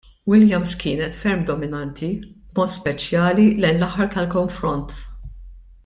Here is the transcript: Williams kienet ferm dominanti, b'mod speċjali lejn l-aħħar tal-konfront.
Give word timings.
Williams 0.25 0.71
kienet 0.83 1.17
ferm 1.23 1.43
dominanti, 1.49 2.09
b'mod 2.55 2.73
speċjali 2.79 3.47
lejn 3.67 3.79
l-aħħar 3.85 4.11
tal-konfront. 4.17 4.99